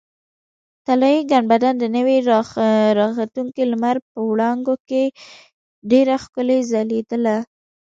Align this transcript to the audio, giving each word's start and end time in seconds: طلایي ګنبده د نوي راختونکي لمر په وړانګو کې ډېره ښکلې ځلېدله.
طلایي 0.85 1.21
ګنبده 1.31 1.69
د 1.81 1.83
نوي 1.95 2.17
راختونکي 3.11 3.63
لمر 3.71 3.97
په 4.11 4.19
وړانګو 4.29 4.75
کې 4.87 5.03
ډېره 5.91 6.15
ښکلې 6.23 6.59
ځلېدله. 6.71 7.37